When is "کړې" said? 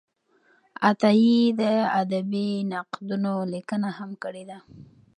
4.23-4.43